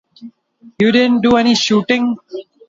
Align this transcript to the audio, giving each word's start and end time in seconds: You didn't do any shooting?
You 0.79 0.91
didn't 0.91 1.21
do 1.21 1.37
any 1.37 1.53
shooting? 1.53 2.17